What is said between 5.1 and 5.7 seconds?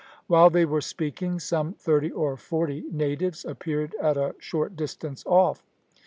off.